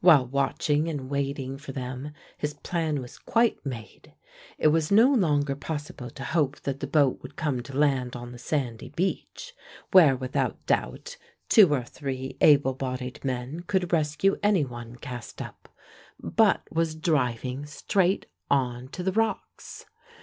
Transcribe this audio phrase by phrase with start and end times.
[0.00, 4.14] While watching and waiting for them, his plan was quite made.
[4.56, 8.32] It was no longer possible to hope that the boat would come to land on
[8.32, 9.52] the sandy beach,
[9.92, 11.18] where without doubt
[11.50, 15.68] two or three able bodied men could rescue any one cast up,
[16.18, 19.84] but was driving straight on to the rocks.